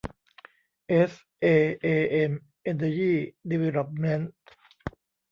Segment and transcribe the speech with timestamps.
[0.89, 1.45] เอสเอ
[1.81, 2.31] เอเอ็ม
[2.63, 3.17] เอ็นเนอร์ยี่
[3.49, 4.33] ดีเวลลอปเมนท์